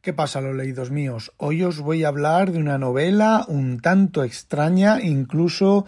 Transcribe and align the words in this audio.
¿Qué 0.00 0.12
pasa, 0.12 0.40
los 0.40 0.54
leídos 0.54 0.90
míos? 0.90 1.32
Hoy 1.36 1.62
os 1.62 1.80
voy 1.80 2.04
a 2.04 2.08
hablar 2.08 2.50
de 2.50 2.58
una 2.58 2.76
novela 2.76 3.44
un 3.48 3.80
tanto 3.80 4.24
extraña, 4.24 5.00
incluso 5.00 5.86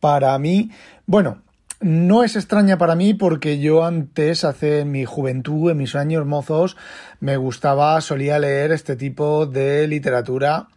para 0.00 0.38
mí. 0.38 0.70
Bueno, 1.04 1.42
no 1.80 2.24
es 2.24 2.36
extraña 2.36 2.78
para 2.78 2.94
mí 2.94 3.12
porque 3.14 3.58
yo 3.58 3.84
antes, 3.84 4.44
hace 4.44 4.84
mi 4.84 5.04
juventud, 5.04 5.70
en 5.70 5.78
mis 5.78 5.94
años 5.96 6.26
mozos, 6.26 6.76
me 7.20 7.36
gustaba, 7.36 8.00
solía 8.00 8.38
leer 8.38 8.72
este 8.72 8.96
tipo 8.96 9.46
de 9.46 9.86
literatura. 9.86 10.68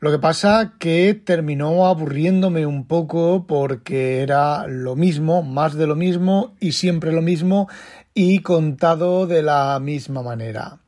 Lo 0.00 0.10
que 0.10 0.18
pasa 0.18 0.74
que 0.78 1.14
terminó 1.14 1.86
aburriéndome 1.86 2.66
un 2.66 2.86
poco 2.86 3.46
porque 3.46 4.20
era 4.20 4.66
lo 4.66 4.96
mismo, 4.96 5.42
más 5.42 5.74
de 5.74 5.86
lo 5.86 5.96
mismo 5.96 6.54
y 6.60 6.72
siempre 6.72 7.12
lo 7.12 7.22
mismo 7.22 7.68
y 8.14 8.38
contado 8.38 9.26
de 9.26 9.42
la 9.42 9.78
misma 9.80 10.22
manera. 10.22 10.78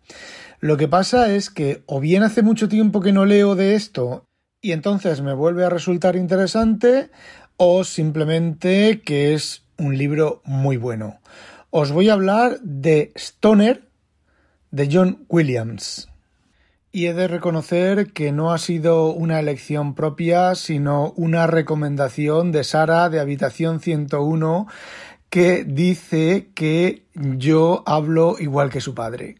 Lo 0.61 0.77
que 0.77 0.89
pasa 0.89 1.35
es 1.35 1.51
que 1.51 1.83
o 1.87 2.01
bien 2.01 2.23
hace 2.23 2.43
mucho 2.43 2.69
tiempo 2.69 3.01
que 3.01 3.13
no 3.13 3.27
leo 3.27 3.55
de 3.57 3.75
esto 3.75 4.25
y 4.63 4.73
entonces 4.73 5.21
me 5.21 5.35
vuelve 5.35 5.65
a 5.65 5.71
resultar 5.71 6.17
interesante 6.17 7.11
o 7.57 7.85
simplemente 7.85 9.03
que 9.03 9.35
es 9.35 9.65
un 9.79 9.99
libro 9.99 10.41
muy 10.45 10.77
bueno. 10.77 11.19
Os 11.71 11.93
voy 11.93 12.09
a 12.09 12.15
hablar 12.15 12.59
de 12.63 13.13
Stoner 13.17 13.89
de 14.71 14.89
John 14.91 15.25
Williams. 15.29 16.09
Y 16.93 17.07
he 17.07 17.15
de 17.15 17.29
reconocer 17.29 18.13
que 18.13 18.33
no 18.33 18.53
ha 18.53 18.59
sido 18.59 19.13
una 19.13 19.39
elección 19.39 19.95
propia, 19.95 20.55
sino 20.55 21.13
una 21.17 21.47
recomendación 21.47 22.53
de 22.53 22.65
Sara 22.65 23.11
de 23.11 23.21
Habitación 23.21 23.81
101 23.81 24.67
que 25.31 25.65
dice 25.65 26.51
que 26.55 27.05
yo 27.15 27.83
hablo 27.87 28.37
igual 28.39 28.71
que 28.71 28.81
su 28.81 28.95
padre. 28.95 29.37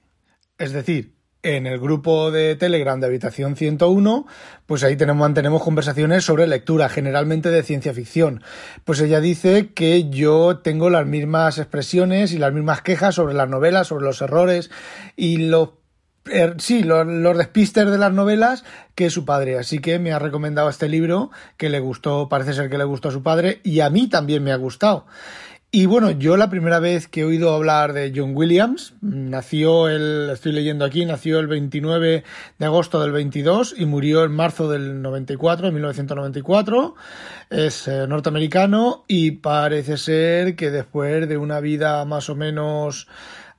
Es 0.59 0.73
decir, 0.73 1.17
en 1.43 1.67
el 1.67 1.79
grupo 1.79 2.33
de 2.33 2.57
Telegram 2.57 2.99
de 2.99 3.07
Habitación 3.07 3.55
101, 3.55 4.27
pues 4.67 4.83
ahí 4.83 4.97
tenemos, 4.97 5.21
mantenemos 5.21 5.63
conversaciones 5.63 6.25
sobre 6.25 6.49
lectura, 6.49 6.89
generalmente 6.89 7.51
de 7.51 7.63
ciencia 7.63 7.95
ficción. 7.95 8.43
Pues 8.85 9.01
ella 9.01 9.21
dice 9.21 9.69
que 9.73 10.09
yo 10.09 10.59
tengo 10.59 10.91
las 10.91 11.07
mismas 11.07 11.59
expresiones 11.59 12.33
y 12.33 12.39
las 12.39 12.53
mismas 12.53 12.83
quejas 12.83 13.15
sobre 13.15 13.35
las 13.35 13.49
novelas, 13.49 13.87
sobre 13.87 14.07
los 14.07 14.21
errores 14.23 14.71
y 15.15 15.37
los 15.37 15.71
er, 16.29 16.57
sí, 16.59 16.83
los, 16.83 17.07
los, 17.07 17.37
de 17.37 17.99
las 17.99 18.13
novelas 18.13 18.65
que 18.97 19.11
su 19.11 19.25
padre. 19.25 19.59
Así 19.59 19.79
que 19.79 20.01
me 20.01 20.13
ha 20.13 20.19
recomendado 20.19 20.69
este 20.69 20.89
libro 20.89 21.31
que 21.57 21.69
le 21.69 21.79
gustó, 21.79 22.29
parece 22.29 22.55
ser 22.55 22.69
que 22.71 22.79
le 22.79 22.85
gustó 22.85 23.11
a 23.11 23.13
su 23.13 23.23
padre 23.23 23.61
y 23.63 23.81
a 23.81 23.91
mí 23.91 24.09
también 24.09 24.43
me 24.43 24.51
ha 24.51 24.57
gustado. 24.57 25.07
Y 25.73 25.87
bueno, 25.87 26.13
yo 26.13 26.37
la 26.37 26.49
primera 26.49 26.79
vez 26.79 27.09
que 27.09 27.21
he 27.21 27.25
oído 27.25 27.53
hablar 27.53 27.93
de 27.93 28.13
John 28.15 28.33
Williams, 28.35 28.95
nació 29.01 29.89
el, 29.89 30.31
estoy 30.33 30.53
leyendo 30.53 30.85
aquí, 30.85 31.05
nació 31.05 31.41
el 31.41 31.49
29 31.49 32.25
de 32.59 32.65
agosto 32.65 33.01
del 33.01 33.11
22 33.11 33.75
y 33.77 33.85
murió 33.85 34.25
en 34.25 34.33
marzo 34.33 34.71
del 34.71 35.03
94, 35.03 35.73
1994. 35.73 36.95
Es 37.51 37.89
eh, 37.89 38.07
norteamericano 38.07 39.05
y 39.09 39.33
parece 39.33 39.97
ser 39.97 40.55
que 40.55 40.71
después 40.71 41.29
de 41.29 41.37
una 41.37 41.59
vida 41.61 42.05
más 42.05 42.31
o 42.31 42.37
menos 42.37 43.09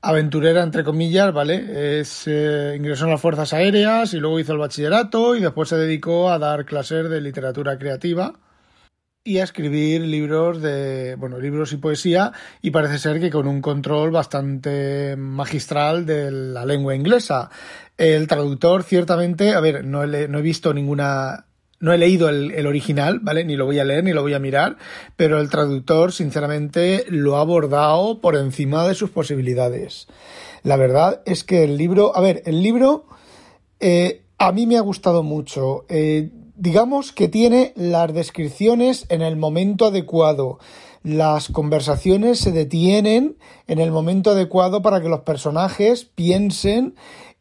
aventurera, 0.02 0.64
entre 0.64 0.86
comillas, 0.86 1.34
¿vale? 1.34 2.00
Es, 2.00 2.24
eh, 2.26 2.74
ingresó 2.78 3.04
en 3.04 3.12
las 3.12 3.22
Fuerzas 3.22 3.52
Aéreas 3.52 4.14
y 4.14 4.20
luego 4.20 4.40
hizo 4.40 4.54
el 4.54 4.60
bachillerato 4.60 5.36
y 5.36 5.42
después 5.42 5.70
se 5.70 5.76
dedicó 5.76 6.32
a 6.32 6.40
dar 6.40 6.66
clases 6.66 7.10
de 7.10 7.20
literatura 7.20 7.78
creativa 7.78 8.34
y 9.28 9.40
a 9.40 9.44
escribir 9.44 10.02
libros 10.02 10.62
de, 10.62 11.16
bueno, 11.16 11.38
libros 11.38 11.74
y 11.74 11.78
poesía 11.78 12.32
y 12.62 12.72
parece 12.72 12.98
ser 12.98 13.20
que 13.20 13.30
con 13.30 13.46
un 13.46 13.62
control 13.62 14.10
bastante 14.10 15.18
magistral 15.18 16.06
de 16.06 16.32
la 16.32 16.66
lengua 16.66 16.96
inglesa. 16.96 17.50
El 17.98 18.26
traductor 18.28 18.84
ciertamente, 18.84 19.54
a 19.54 19.60
ver, 19.60 19.84
no 19.84 20.02
he, 20.04 20.30
no 20.30 20.40
he 20.40 20.42
visto 20.42 20.74
ninguna 20.74 21.44
no 21.80 21.94
he 21.94 21.98
leído 21.98 22.30
el, 22.30 22.66
original, 22.66 23.20
¿vale? 23.20 23.44
Ni 23.44 23.58
lo 23.58 23.66
voy 23.66 23.80
a 23.80 23.84
leer, 23.84 24.04
ni 24.04 24.14
lo 24.14 24.22
voy 24.22 24.34
a 24.34 24.40
mirar, 24.40 24.78
pero 25.16 25.40
el 25.40 25.50
traductor, 25.50 26.12
sinceramente, 26.14 27.06
lo 27.10 27.36
ha 27.36 27.42
abordado 27.42 28.20
por 28.22 28.36
encima 28.36 28.88
de 28.88 28.96
sus 28.96 29.10
posibilidades. 29.10 30.08
La 30.64 30.78
verdad 30.78 31.22
es 31.26 31.44
que 31.44 31.66
el 31.66 31.78
libro, 31.78 32.16
a 32.16 32.22
ver, 32.22 32.42
el 32.46 32.64
libro 32.64 33.06
eh, 33.80 34.24
a 34.40 34.54
mí 34.54 34.66
me 34.66 34.78
ha 34.78 34.82
gustado 34.82 35.22
mucho. 35.22 35.86
Eh, 35.90 36.32
digamos 36.58 37.12
que 37.12 37.28
tiene 37.28 37.72
las 37.76 38.14
descripciones 38.14 39.06
en 39.10 39.22
el 39.22 39.36
momento 39.38 39.86
adecuado. 39.86 40.60
Las 41.04 41.50
conversaciones 41.50 42.40
se 42.40 42.52
detienen 42.52 43.38
en 43.68 43.80
el 43.80 43.92
momento 43.92 44.32
adecuado 44.32 44.82
para 44.82 45.02
que 45.02 45.10
los 45.10 45.22
personajes 45.22 46.06
piensen 46.06 46.96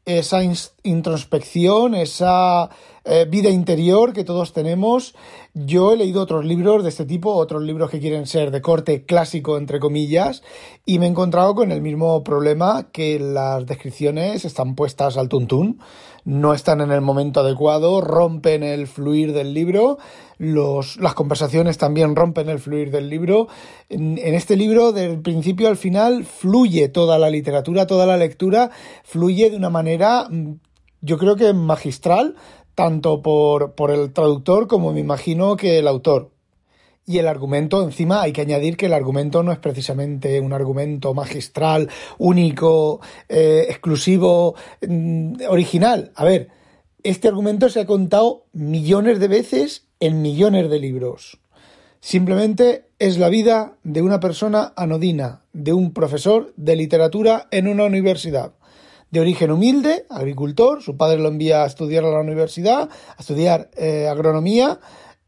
esa 0.04 0.40
introspección, 0.84 1.94
esa 1.94 2.70
eh, 3.08 3.24
vida 3.28 3.50
interior 3.50 4.12
que 4.12 4.24
todos 4.24 4.52
tenemos. 4.52 5.14
Yo 5.54 5.92
he 5.92 5.96
leído 5.96 6.20
otros 6.20 6.44
libros 6.44 6.82
de 6.82 6.88
este 6.88 7.04
tipo, 7.04 7.34
otros 7.34 7.62
libros 7.62 7.88
que 7.88 8.00
quieren 8.00 8.26
ser 8.26 8.50
de 8.50 8.60
corte 8.60 9.04
clásico, 9.04 9.58
entre 9.58 9.78
comillas, 9.78 10.42
y 10.84 10.98
me 10.98 11.06
he 11.06 11.08
encontrado 11.08 11.54
con 11.54 11.70
el 11.70 11.80
mismo 11.80 12.24
problema 12.24 12.88
que 12.90 13.20
las 13.20 13.64
descripciones 13.64 14.44
están 14.44 14.74
puestas 14.74 15.16
al 15.16 15.28
tuntún, 15.28 15.78
no 16.24 16.52
están 16.52 16.80
en 16.80 16.90
el 16.90 17.00
momento 17.00 17.40
adecuado, 17.40 18.00
rompen 18.00 18.64
el 18.64 18.88
fluir 18.88 19.32
del 19.32 19.54
libro, 19.54 19.98
los, 20.38 20.96
las 20.96 21.14
conversaciones 21.14 21.78
también 21.78 22.16
rompen 22.16 22.48
el 22.48 22.58
fluir 22.58 22.90
del 22.90 23.08
libro. 23.08 23.46
En, 23.88 24.18
este 24.18 24.56
libro, 24.56 24.90
del 24.90 25.20
principio 25.20 25.68
al 25.68 25.76
final, 25.76 26.24
fluye 26.24 26.88
toda 26.88 27.18
la 27.18 27.30
literatura, 27.30 27.86
toda 27.86 28.04
la 28.04 28.16
lectura, 28.16 28.70
fluye 29.04 29.48
de 29.48 29.56
una 29.56 29.70
manera 29.70 30.26
mm, 30.28 30.54
yo 31.00 31.18
creo 31.18 31.36
que 31.36 31.52
magistral, 31.52 32.34
tanto 32.76 33.22
por, 33.22 33.74
por 33.74 33.90
el 33.90 34.12
traductor 34.12 34.68
como 34.68 34.92
me 34.92 35.00
imagino 35.00 35.56
que 35.56 35.80
el 35.80 35.88
autor. 35.88 36.30
Y 37.06 37.18
el 37.18 37.26
argumento, 37.26 37.82
encima, 37.82 38.22
hay 38.22 38.32
que 38.32 38.42
añadir 38.42 38.76
que 38.76 38.86
el 38.86 38.92
argumento 38.92 39.42
no 39.42 39.50
es 39.50 39.58
precisamente 39.58 40.40
un 40.40 40.52
argumento 40.52 41.14
magistral, 41.14 41.88
único, 42.18 43.00
eh, 43.28 43.66
exclusivo, 43.68 44.56
mm, 44.86 45.36
original. 45.48 46.12
A 46.16 46.24
ver, 46.24 46.48
este 47.02 47.28
argumento 47.28 47.68
se 47.68 47.80
ha 47.80 47.86
contado 47.86 48.44
millones 48.52 49.20
de 49.20 49.28
veces 49.28 49.86
en 49.98 50.20
millones 50.20 50.68
de 50.68 50.78
libros. 50.78 51.38
Simplemente 52.00 52.86
es 52.98 53.18
la 53.18 53.30
vida 53.30 53.78
de 53.84 54.02
una 54.02 54.20
persona 54.20 54.74
anodina, 54.76 55.44
de 55.52 55.72
un 55.72 55.92
profesor 55.92 56.52
de 56.56 56.76
literatura 56.76 57.46
en 57.52 57.68
una 57.68 57.84
universidad 57.84 58.52
de 59.10 59.20
origen 59.20 59.50
humilde, 59.50 60.04
agricultor, 60.10 60.82
su 60.82 60.96
padre 60.96 61.18
lo 61.18 61.28
envía 61.28 61.62
a 61.62 61.66
estudiar 61.66 62.04
a 62.04 62.10
la 62.10 62.20
universidad, 62.20 62.88
a 62.90 63.20
estudiar 63.20 63.70
eh, 63.76 64.08
agronomía, 64.08 64.80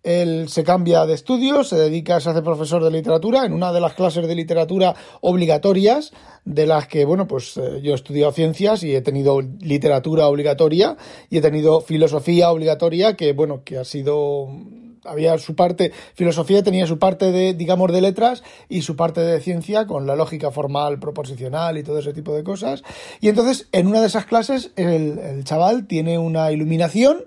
él 0.03 0.49
se 0.49 0.65
cambia 0.65 1.05
de 1.07 1.15
estudios, 1.15 1.69
se 1.69 1.77
dedica, 1.77 2.21
se 2.21 2.31
hace 2.31 2.43
profesor 2.43 2.83
de 2.83 2.91
literatura 2.91 3.45
en 3.45 3.53
una 3.53 3.73
de 3.73 3.81
las 3.81 3.95
clases 3.95 4.27
de 4.27 4.35
literatura 4.35 4.95
obligatorias, 5.21 6.13
de 6.45 6.67
las 6.67 6.87
que, 6.87 7.05
bueno, 7.05 7.27
pues 7.27 7.57
eh, 7.57 7.81
yo 7.83 7.93
he 7.93 7.95
estudiado 7.95 8.33
ciencias 8.33 8.83
y 8.85 8.95
he 8.95 9.03
tenido 9.03 9.41
literatura 9.43 10.29
obligatoria 10.29 10.97
y 11.29 11.39
he 11.39 11.41
tenido 11.43 11.81
filosofía 11.81 12.51
obligatoria, 12.51 13.17
que, 13.17 13.33
bueno, 13.33 13.63
que 13.65 13.77
ha 13.77 13.85
sido 13.85 14.49
había 15.05 15.37
su 15.39 15.55
parte, 15.55 15.93
filosofía 16.15 16.63
tenía 16.63 16.87
su 16.87 16.99
parte 16.99 17.33
de, 17.33 17.55
digamos, 17.55 17.93
de 17.93 18.01
letras 18.01 18.43
y 18.69 18.83
su 18.83 18.97
parte 18.97 19.21
de 19.21 19.41
ciencia 19.41 19.87
con 19.87 20.07
la 20.07 20.17
lógica 20.17 20.51
formal, 20.51 20.99
proposicional 20.99 21.79
y 21.79 21.83
todo 21.83 21.99
ese 21.99 22.13
tipo 22.13 22.35
de 22.35 22.45
cosas. 22.45 22.83
Y 23.21 23.29
entonces, 23.29 23.69
en 23.73 23.87
una 23.87 24.01
de 24.01 24.07
esas 24.07 24.27
clases, 24.27 24.73
el, 24.77 25.19
el 25.19 25.45
chaval 25.45 25.87
tiene 25.87 26.19
una 26.19 26.53
iluminación 26.53 27.25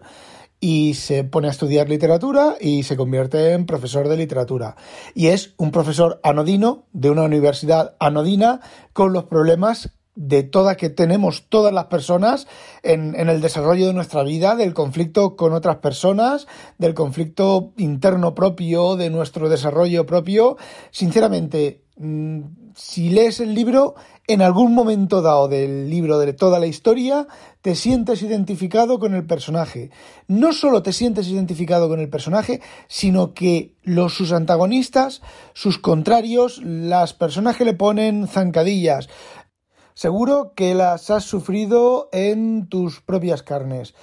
y 0.62 0.94
se 0.94 1.24
pone 1.24 1.48
a 1.48 1.52
estudiar 1.52 1.90
literatura 1.90 2.56
y 2.62 2.84
se 2.84 2.96
convierte 2.96 3.54
en 3.54 3.66
profesor 3.66 4.08
de 4.08 4.16
literatura. 4.16 4.76
Y 5.16 5.28
es 5.28 5.54
un 5.58 5.72
profesor 5.72 6.20
anodino 6.24 6.86
de 6.94 7.10
una 7.10 7.24
universidad 7.24 7.96
anodina 8.00 8.62
con 8.94 9.12
los 9.12 9.24
problemas 9.26 9.90
de 10.28 10.44
toda 10.44 10.78
que 10.78 10.92
tenemos 10.92 11.46
todas 11.50 11.74
las 11.74 11.86
personas 11.86 12.48
en, 12.84 13.16
en, 13.16 13.28
el 13.28 13.42
desarrollo 13.42 13.88
de 13.88 13.94
nuestra 13.94 14.22
vida, 14.22 14.56
del 14.56 14.76
conflicto 14.76 15.36
con 15.36 15.54
otras 15.54 15.78
personas, 15.78 16.48
del 16.78 16.94
conflicto 16.94 17.72
interno 17.78 18.36
propio, 18.36 18.96
de 18.96 19.10
nuestro 19.10 19.50
desarrollo 19.50 20.06
propio. 20.06 20.58
Sinceramente, 20.92 21.82
mm, 21.98 22.42
si 22.76 23.10
lees 23.10 23.40
el 23.40 23.56
libro, 23.56 23.96
en 24.28 24.42
algún 24.42 24.74
momento 24.74 25.22
dado 25.22 25.48
del 25.48 25.90
libro, 25.90 26.20
de 26.20 26.34
toda 26.34 26.60
la 26.60 26.68
historia, 26.68 27.28
te 27.62 27.76
sientes 27.76 28.22
identificado 28.22 29.00
con 29.00 29.14
el 29.14 29.26
personaje. 29.26 29.90
No 30.28 30.54
solo 30.54 30.84
te 30.84 30.94
sientes 30.94 31.28
identificado 31.28 31.90
con 31.90 32.00
el 32.00 32.10
personaje, 32.10 32.62
sino 32.88 33.34
que 33.34 33.76
los 33.84 34.14
sus 34.14 34.32
antagonistas, 34.32 35.22
sus 35.54 35.80
contrarios, 35.80 36.62
las 36.64 37.14
personas 37.14 37.58
que 37.58 37.66
le 37.66 37.74
ponen 37.74 38.28
zancadillas, 38.28 39.10
seguro 39.94 40.54
que 40.56 40.76
las 40.76 41.10
has 41.10 41.24
sufrido 41.24 42.10
en 42.12 42.68
tus 42.68 43.02
propias 43.02 43.44
carnes. 43.44 43.94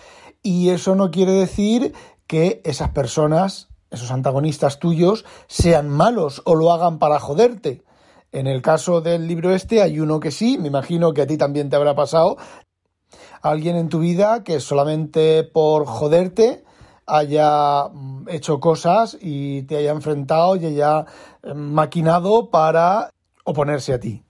Y 0.42 0.70
eso 0.70 0.94
no 0.94 1.10
quiere 1.10 1.32
decir 1.32 1.94
que 2.26 2.60
esas 2.64 2.90
personas, 2.90 3.68
esos 3.90 4.10
antagonistas 4.10 4.78
tuyos, 4.78 5.24
sean 5.46 5.88
malos 5.88 6.42
o 6.44 6.54
lo 6.54 6.72
hagan 6.72 6.98
para 6.98 7.18
joderte. 7.18 7.82
En 8.30 8.46
el 8.46 8.60
caso 8.60 9.00
del 9.00 9.26
libro 9.26 9.54
este 9.54 9.82
hay 9.82 10.00
uno 10.00 10.20
que 10.20 10.30
sí, 10.30 10.58
me 10.58 10.68
imagino 10.68 11.14
que 11.14 11.22
a 11.22 11.26
ti 11.26 11.38
también 11.38 11.70
te 11.70 11.76
habrá 11.76 11.94
pasado. 11.94 12.36
Alguien 13.40 13.76
en 13.76 13.88
tu 13.88 14.00
vida 14.00 14.44
que 14.44 14.60
solamente 14.60 15.44
por 15.44 15.86
joderte 15.86 16.64
haya 17.06 17.88
mm, 17.88 18.28
hecho 18.28 18.60
cosas 18.60 19.16
y 19.20 19.62
te 19.62 19.78
haya 19.78 19.92
enfrentado 19.92 20.56
y 20.56 20.66
haya 20.66 21.06
eh, 21.42 21.54
maquinado 21.54 22.50
para 22.50 23.10
oponerse 23.44 23.94
a 23.94 24.00
ti. 24.00 24.22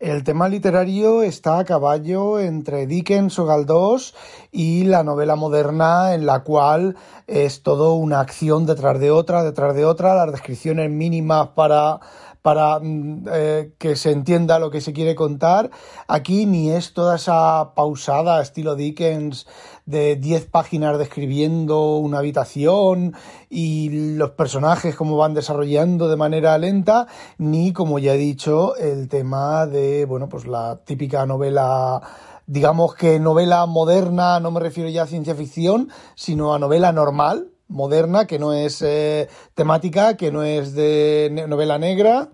El 0.00 0.24
tema 0.24 0.48
literario 0.48 1.22
está 1.22 1.58
a 1.58 1.64
caballo 1.66 2.40
entre 2.40 2.86
Dickens 2.86 3.38
o 3.38 3.44
Galdós 3.44 4.14
y 4.50 4.84
la 4.84 5.04
novela 5.04 5.36
moderna 5.36 6.14
en 6.14 6.24
la 6.24 6.42
cual 6.42 6.96
es 7.26 7.62
todo 7.62 7.92
una 7.92 8.20
acción 8.20 8.64
detrás 8.64 8.98
de 8.98 9.10
otra, 9.10 9.44
detrás 9.44 9.74
de 9.74 9.84
otra, 9.84 10.14
las 10.14 10.32
descripciones 10.32 10.90
mínimas 10.90 11.48
para 11.48 12.00
para 12.42 12.78
mm, 12.80 13.24
eh, 13.30 13.72
que 13.78 13.96
se 13.96 14.12
entienda 14.12 14.58
lo 14.58 14.70
que 14.70 14.80
se 14.80 14.94
quiere 14.94 15.14
contar. 15.14 15.70
Aquí 16.08 16.46
ni 16.46 16.70
es 16.70 16.94
toda 16.94 17.16
esa 17.16 17.74
pausada 17.74 18.40
estilo 18.40 18.76
Dickens 18.76 19.46
de 19.90 20.16
10 20.16 20.46
páginas 20.46 20.98
describiendo 20.98 21.96
una 21.96 22.18
habitación 22.18 23.14
y 23.48 24.14
los 24.16 24.30
personajes 24.30 24.94
cómo 24.94 25.16
van 25.16 25.34
desarrollando 25.34 26.08
de 26.08 26.16
manera 26.16 26.56
lenta, 26.58 27.06
ni 27.38 27.72
como 27.72 27.98
ya 27.98 28.14
he 28.14 28.18
dicho, 28.18 28.76
el 28.76 29.08
tema 29.08 29.66
de, 29.66 30.04
bueno, 30.04 30.28
pues 30.28 30.46
la 30.46 30.80
típica 30.84 31.26
novela 31.26 32.00
digamos 32.46 32.96
que 32.96 33.20
novela 33.20 33.64
moderna, 33.66 34.40
no 34.40 34.50
me 34.50 34.58
refiero 34.58 34.90
ya 34.90 35.04
a 35.04 35.06
ciencia 35.06 35.36
ficción, 35.36 35.88
sino 36.16 36.52
a 36.52 36.58
novela 36.58 36.90
normal, 36.90 37.52
moderna, 37.68 38.26
que 38.26 38.40
no 38.40 38.52
es 38.52 38.82
eh, 38.82 39.28
temática, 39.54 40.16
que 40.16 40.32
no 40.32 40.42
es 40.42 40.74
de 40.74 41.44
novela 41.48 41.78
negra, 41.78 42.30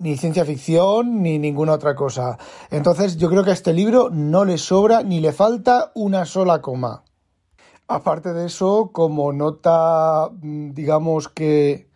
ni 0.00 0.16
ciencia 0.16 0.44
ficción, 0.44 1.22
ni 1.22 1.38
ninguna 1.38 1.74
otra 1.74 1.94
cosa. 1.94 2.36
Entonces 2.70 3.16
yo 3.16 3.28
creo 3.28 3.44
que 3.44 3.50
a 3.50 3.54
este 3.54 3.72
libro 3.72 4.10
no 4.10 4.44
le 4.44 4.58
sobra 4.58 5.04
ni 5.04 5.20
le 5.20 5.32
falta 5.32 5.92
una 5.94 6.24
sola 6.24 6.60
coma. 6.60 7.04
Aparte 7.86 8.32
de 8.32 8.46
eso, 8.46 8.90
como 8.92 9.32
nota, 9.32 10.28
mm, 10.32 10.72
digamos 10.72 11.28
que 11.28 11.88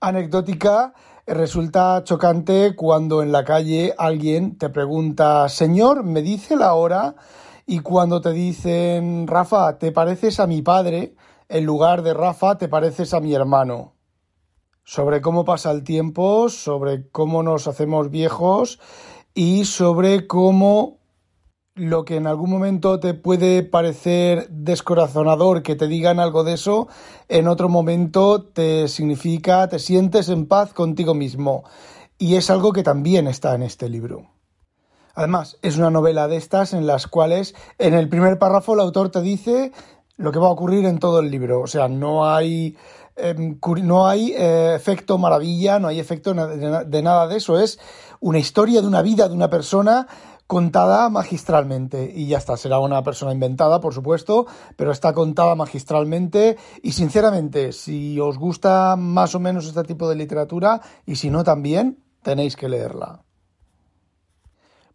anecdótica, 0.00 0.94
resulta 1.26 2.02
chocante 2.04 2.76
cuando 2.76 3.22
en 3.22 3.32
la 3.32 3.44
calle 3.44 3.94
alguien 3.98 4.58
te 4.58 4.68
pregunta, 4.68 5.48
Señor, 5.48 6.04
¿me 6.04 6.22
dice 6.22 6.56
la 6.56 6.74
hora? 6.74 7.16
Y 7.66 7.80
cuando 7.80 8.20
te 8.20 8.32
dicen, 8.32 9.26
Rafa, 9.26 9.78
¿te 9.78 9.92
pareces 9.92 10.40
a 10.40 10.46
mi 10.46 10.62
padre? 10.62 11.14
en 11.50 11.66
lugar 11.66 12.02
de 12.02 12.14
Rafa 12.14 12.56
te 12.56 12.68
pareces 12.68 13.12
a 13.12 13.20
mi 13.20 13.34
hermano. 13.34 13.92
Sobre 14.84 15.20
cómo 15.20 15.44
pasa 15.44 15.70
el 15.70 15.84
tiempo, 15.84 16.48
sobre 16.48 17.08
cómo 17.10 17.42
nos 17.42 17.68
hacemos 17.68 18.10
viejos 18.10 18.80
y 19.34 19.64
sobre 19.64 20.26
cómo 20.26 21.00
lo 21.74 22.04
que 22.04 22.16
en 22.16 22.26
algún 22.26 22.50
momento 22.50 23.00
te 23.00 23.14
puede 23.14 23.62
parecer 23.62 24.48
descorazonador 24.50 25.62
que 25.62 25.76
te 25.76 25.86
digan 25.86 26.20
algo 26.20 26.44
de 26.44 26.54
eso, 26.54 26.88
en 27.28 27.48
otro 27.48 27.68
momento 27.68 28.42
te 28.42 28.88
significa, 28.88 29.68
te 29.68 29.78
sientes 29.78 30.28
en 30.28 30.46
paz 30.46 30.72
contigo 30.72 31.14
mismo. 31.14 31.64
Y 32.18 32.36
es 32.36 32.50
algo 32.50 32.72
que 32.72 32.82
también 32.82 33.26
está 33.26 33.54
en 33.54 33.62
este 33.62 33.88
libro. 33.88 34.28
Además, 35.14 35.58
es 35.62 35.78
una 35.78 35.90
novela 35.90 36.28
de 36.28 36.36
estas 36.36 36.74
en 36.74 36.86
las 36.86 37.06
cuales 37.06 37.54
en 37.78 37.94
el 37.94 38.08
primer 38.08 38.38
párrafo 38.38 38.74
el 38.74 38.80
autor 38.80 39.10
te 39.10 39.22
dice 39.22 39.72
lo 40.16 40.32
que 40.32 40.38
va 40.38 40.48
a 40.48 40.52
ocurrir 40.52 40.84
en 40.84 40.98
todo 40.98 41.20
el 41.20 41.30
libro. 41.30 41.60
O 41.60 41.66
sea, 41.66 41.88
no 41.88 42.28
hay, 42.28 42.76
no 43.82 44.06
hay 44.06 44.32
eh, 44.32 44.74
efecto 44.74 45.18
maravilla, 45.18 45.78
no 45.78 45.88
hay 45.88 45.98
efecto 46.00 46.34
de, 46.34 47.02
nada 47.02 47.26
de 47.26 47.36
eso. 47.36 47.58
Es 47.58 47.78
una 48.20 48.38
historia 48.38 48.80
de 48.80 48.86
una 48.86 49.02
vida 49.02 49.28
de 49.28 49.34
una 49.34 49.50
persona 49.50 50.06
contada 50.46 51.08
magistralmente 51.10 52.12
y 52.12 52.26
ya 52.26 52.38
está, 52.38 52.56
será 52.56 52.80
una 52.80 53.04
persona 53.04 53.32
inventada, 53.32 53.80
por 53.80 53.94
supuesto, 53.94 54.46
pero 54.76 54.90
está 54.90 55.12
contada 55.12 55.54
magistralmente 55.54 56.56
y 56.82 56.92
sinceramente, 56.92 57.72
si 57.72 58.18
os 58.18 58.36
gusta 58.36 58.96
más 58.96 59.34
o 59.36 59.40
menos 59.40 59.66
este 59.66 59.84
tipo 59.84 60.08
de 60.08 60.16
literatura 60.16 60.80
y 61.06 61.16
si 61.16 61.30
no 61.30 61.44
también, 61.44 62.02
tenéis 62.22 62.56
que 62.56 62.68
leerla. 62.68 63.22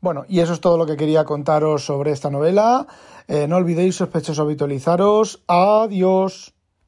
Bueno, 0.01 0.25
y 0.27 0.42
eso 0.42 0.54
es 0.54 0.62
todo 0.62 0.77
lo 0.77 0.86
que 0.86 0.98
quería 0.98 1.24
contaros 1.24 1.86
sobre 1.86 2.12
esta 2.12 2.30
novela. 2.30 2.86
Eh, 3.27 3.48
no 3.48 3.56
olvidéis, 3.56 3.95
sospechosos, 3.95 4.39
habitualizaros. 4.39 5.44
Adiós. 5.48 6.55